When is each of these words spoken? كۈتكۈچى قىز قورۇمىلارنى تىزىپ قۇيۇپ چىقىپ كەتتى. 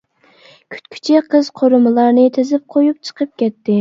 كۈتكۈچى 0.75 1.19
قىز 1.33 1.51
قورۇمىلارنى 1.61 2.25
تىزىپ 2.39 2.65
قۇيۇپ 2.77 3.07
چىقىپ 3.11 3.37
كەتتى. 3.45 3.69